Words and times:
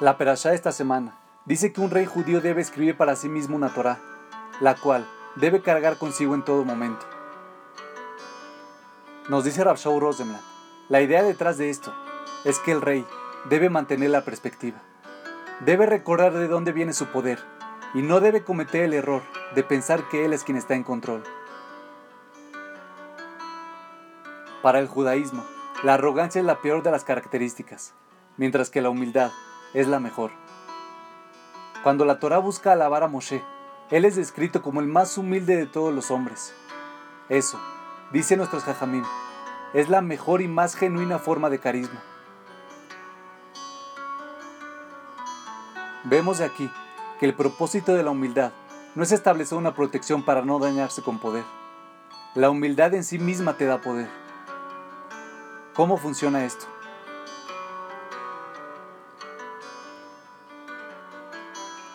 La 0.00 0.16
perashá 0.16 0.54
esta 0.54 0.70
semana 0.70 1.18
dice 1.44 1.72
que 1.72 1.80
un 1.80 1.90
rey 1.90 2.06
judío 2.06 2.40
debe 2.40 2.60
escribir 2.60 2.96
para 2.96 3.16
sí 3.16 3.28
mismo 3.28 3.56
una 3.56 3.74
Torah, 3.74 3.98
la 4.60 4.76
cual 4.76 5.04
debe 5.34 5.60
cargar 5.60 5.98
consigo 5.98 6.36
en 6.36 6.44
todo 6.44 6.64
momento. 6.64 7.04
Nos 9.28 9.42
dice 9.42 9.64
Rabshau 9.64 9.98
Rosenblatt, 9.98 10.40
la 10.88 11.00
idea 11.00 11.24
detrás 11.24 11.58
de 11.58 11.68
esto 11.68 11.92
es 12.44 12.60
que 12.60 12.70
el 12.70 12.80
rey 12.80 13.04
debe 13.50 13.70
mantener 13.70 14.10
la 14.10 14.24
perspectiva, 14.24 14.80
debe 15.66 15.84
recordar 15.84 16.32
de 16.32 16.46
dónde 16.46 16.70
viene 16.70 16.92
su 16.92 17.06
poder 17.06 17.40
y 17.92 18.02
no 18.02 18.20
debe 18.20 18.44
cometer 18.44 18.84
el 18.84 18.94
error 18.94 19.22
de 19.56 19.64
pensar 19.64 20.08
que 20.08 20.24
él 20.24 20.32
es 20.32 20.44
quien 20.44 20.56
está 20.56 20.76
en 20.76 20.84
control. 20.84 21.24
Para 24.62 24.78
el 24.78 24.86
judaísmo, 24.86 25.44
la 25.82 25.94
arrogancia 25.94 26.38
es 26.38 26.46
la 26.46 26.60
peor 26.60 26.84
de 26.84 26.92
las 26.92 27.02
características, 27.02 27.94
mientras 28.36 28.70
que 28.70 28.80
la 28.80 28.90
humildad 28.90 29.32
es 29.74 29.86
la 29.86 30.00
mejor. 30.00 30.30
Cuando 31.82 32.04
la 32.04 32.18
Torah 32.18 32.38
busca 32.38 32.72
alabar 32.72 33.02
a 33.02 33.08
Moshe, 33.08 33.42
él 33.90 34.04
es 34.04 34.16
descrito 34.16 34.62
como 34.62 34.80
el 34.80 34.86
más 34.86 35.16
humilde 35.16 35.56
de 35.56 35.66
todos 35.66 35.94
los 35.94 36.10
hombres. 36.10 36.54
Eso, 37.28 37.58
dice 38.12 38.36
nuestros 38.36 38.64
jajamim, 38.64 39.04
es 39.74 39.88
la 39.88 40.00
mejor 40.00 40.42
y 40.42 40.48
más 40.48 40.74
genuina 40.74 41.18
forma 41.18 41.50
de 41.50 41.58
carisma. 41.58 42.02
Vemos 46.04 46.38
de 46.38 46.44
aquí 46.44 46.70
que 47.20 47.26
el 47.26 47.34
propósito 47.34 47.94
de 47.94 48.02
la 48.02 48.10
humildad 48.10 48.52
no 48.94 49.02
es 49.02 49.12
establecer 49.12 49.58
una 49.58 49.74
protección 49.74 50.24
para 50.24 50.42
no 50.42 50.58
dañarse 50.58 51.02
con 51.02 51.18
poder. 51.18 51.44
La 52.34 52.50
humildad 52.50 52.94
en 52.94 53.04
sí 53.04 53.18
misma 53.18 53.56
te 53.56 53.66
da 53.66 53.80
poder. 53.80 54.08
¿Cómo 55.74 55.96
funciona 55.96 56.44
esto? 56.44 56.66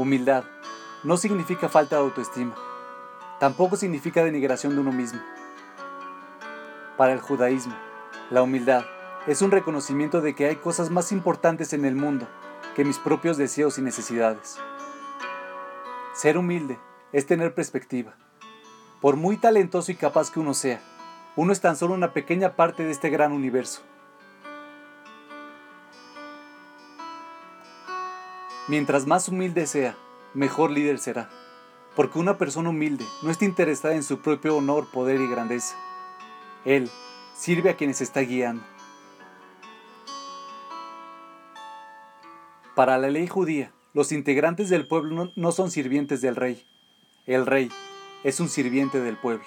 Humildad 0.00 0.44
no 1.04 1.18
significa 1.18 1.68
falta 1.68 1.96
de 1.96 2.00
autoestima, 2.00 2.54
tampoco 3.38 3.76
significa 3.76 4.24
denigración 4.24 4.74
de 4.74 4.80
uno 4.80 4.92
mismo. 4.92 5.20
Para 6.96 7.12
el 7.12 7.20
judaísmo, 7.20 7.74
la 8.30 8.42
humildad 8.42 8.86
es 9.26 9.42
un 9.42 9.50
reconocimiento 9.50 10.22
de 10.22 10.34
que 10.34 10.46
hay 10.46 10.56
cosas 10.56 10.88
más 10.88 11.12
importantes 11.12 11.74
en 11.74 11.84
el 11.84 11.96
mundo 11.96 12.26
que 12.74 12.82
mis 12.82 12.96
propios 12.98 13.36
deseos 13.36 13.76
y 13.76 13.82
necesidades. 13.82 14.56
Ser 16.14 16.38
humilde 16.38 16.78
es 17.12 17.26
tener 17.26 17.54
perspectiva. 17.54 18.14
Por 19.02 19.16
muy 19.16 19.36
talentoso 19.36 19.92
y 19.92 19.96
capaz 19.96 20.30
que 20.30 20.40
uno 20.40 20.54
sea, 20.54 20.80
uno 21.36 21.52
es 21.52 21.60
tan 21.60 21.76
solo 21.76 21.92
una 21.92 22.14
pequeña 22.14 22.56
parte 22.56 22.84
de 22.84 22.90
este 22.90 23.10
gran 23.10 23.32
universo. 23.32 23.82
Mientras 28.70 29.04
más 29.04 29.26
humilde 29.26 29.66
sea, 29.66 29.96
mejor 30.32 30.70
líder 30.70 31.00
será. 31.00 31.28
Porque 31.96 32.20
una 32.20 32.38
persona 32.38 32.70
humilde 32.70 33.04
no 33.20 33.32
está 33.32 33.44
interesada 33.44 33.96
en 33.96 34.04
su 34.04 34.20
propio 34.20 34.56
honor, 34.56 34.86
poder 34.92 35.20
y 35.20 35.26
grandeza. 35.26 35.74
Él 36.64 36.88
sirve 37.34 37.70
a 37.70 37.76
quienes 37.76 38.00
está 38.00 38.20
guiando. 38.20 38.62
Para 42.76 42.96
la 42.96 43.08
ley 43.08 43.26
judía, 43.26 43.72
los 43.92 44.12
integrantes 44.12 44.70
del 44.70 44.86
pueblo 44.86 45.32
no, 45.34 45.50
son 45.50 45.72
sirvientes 45.72 46.20
del 46.20 46.36
rey. 46.36 46.64
El 47.26 47.46
rey 47.46 47.72
es 48.22 48.38
un 48.38 48.48
sirviente 48.48 49.00
del 49.00 49.16
pueblo. 49.16 49.46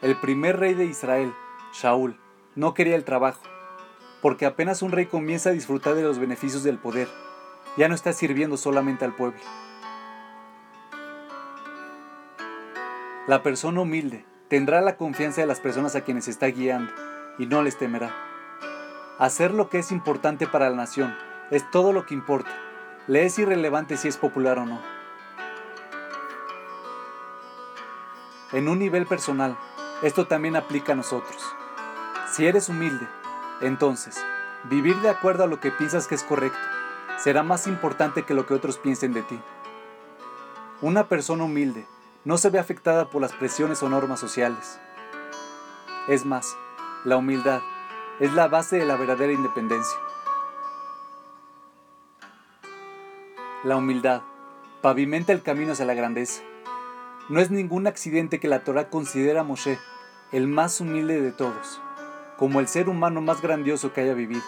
El 0.00 0.16
primer 0.16 0.58
rey 0.58 0.74
de 0.74 0.86
Israel, 0.86 1.32
Shaul, 1.72 2.18
no 2.56 2.74
quería 2.74 2.96
el 2.96 3.04
trabajo, 3.04 3.42
porque 4.22 4.44
apenas 4.44 4.82
un 4.82 4.90
rey 4.90 5.06
comienza 5.06 5.50
a 5.50 5.52
disfrutar 5.52 5.94
de 5.94 6.02
los 6.02 6.18
beneficios 6.18 6.64
del 6.64 6.78
poder, 6.78 7.06
ya 7.76 7.88
no 7.88 7.94
está 7.94 8.12
sirviendo 8.12 8.56
solamente 8.56 9.04
al 9.04 9.14
pueblo. 9.14 9.40
La 13.26 13.42
persona 13.42 13.80
humilde 13.80 14.24
tendrá 14.48 14.80
la 14.80 14.96
confianza 14.96 15.40
de 15.40 15.46
las 15.46 15.60
personas 15.60 15.94
a 15.96 16.02
quienes 16.02 16.28
está 16.28 16.46
guiando 16.46 16.92
y 17.38 17.46
no 17.46 17.62
les 17.62 17.78
temerá. 17.78 18.14
Hacer 19.18 19.54
lo 19.54 19.70
que 19.70 19.78
es 19.78 19.92
importante 19.92 20.46
para 20.46 20.68
la 20.68 20.76
nación 20.76 21.16
es 21.50 21.68
todo 21.70 21.92
lo 21.92 22.04
que 22.04 22.14
importa. 22.14 22.50
Le 23.06 23.24
es 23.24 23.38
irrelevante 23.38 23.96
si 23.96 24.08
es 24.08 24.16
popular 24.16 24.58
o 24.58 24.66
no. 24.66 24.80
En 28.52 28.68
un 28.68 28.78
nivel 28.78 29.06
personal, 29.06 29.56
esto 30.02 30.26
también 30.26 30.56
aplica 30.56 30.92
a 30.92 30.96
nosotros. 30.96 31.42
Si 32.32 32.46
eres 32.46 32.68
humilde, 32.68 33.06
entonces, 33.60 34.22
vivir 34.64 34.96
de 34.96 35.08
acuerdo 35.08 35.44
a 35.44 35.46
lo 35.46 35.60
que 35.60 35.70
piensas 35.70 36.06
que 36.06 36.14
es 36.14 36.22
correcto 36.22 36.58
será 37.22 37.44
más 37.44 37.68
importante 37.68 38.24
que 38.24 38.34
lo 38.34 38.46
que 38.46 38.54
otros 38.54 38.78
piensen 38.78 39.12
de 39.12 39.22
ti. 39.22 39.38
Una 40.80 41.06
persona 41.06 41.44
humilde 41.44 41.86
no 42.24 42.36
se 42.36 42.50
ve 42.50 42.58
afectada 42.58 43.10
por 43.10 43.22
las 43.22 43.32
presiones 43.32 43.80
o 43.84 43.88
normas 43.88 44.18
sociales. 44.18 44.80
Es 46.08 46.24
más, 46.24 46.56
la 47.04 47.16
humildad 47.16 47.60
es 48.18 48.32
la 48.32 48.48
base 48.48 48.76
de 48.76 48.86
la 48.86 48.96
verdadera 48.96 49.32
independencia. 49.32 49.96
La 53.62 53.76
humildad 53.76 54.22
pavimenta 54.80 55.32
el 55.32 55.42
camino 55.42 55.72
hacia 55.72 55.84
la 55.84 55.94
grandeza. 55.94 56.42
No 57.28 57.40
es 57.40 57.52
ningún 57.52 57.86
accidente 57.86 58.40
que 58.40 58.48
la 58.48 58.64
Torah 58.64 58.90
considera 58.90 59.42
a 59.42 59.44
Moshe 59.44 59.78
el 60.32 60.48
más 60.48 60.80
humilde 60.80 61.20
de 61.20 61.30
todos, 61.30 61.80
como 62.36 62.58
el 62.58 62.66
ser 62.66 62.88
humano 62.88 63.20
más 63.20 63.40
grandioso 63.40 63.92
que 63.92 64.00
haya 64.00 64.14
vivido. 64.14 64.42